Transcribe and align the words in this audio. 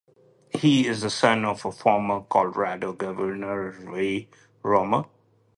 He 0.49 0.87
is 0.87 1.01
the 1.01 1.11
son 1.11 1.45
of 1.45 1.61
former 1.61 2.21
Colorado 2.21 2.91
governor 2.93 3.69
Roy 3.81 4.27
Romer. 4.63 5.05